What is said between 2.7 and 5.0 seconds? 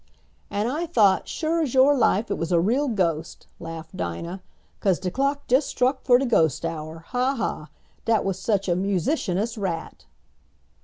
ghost," laughed Dinah. "'Cause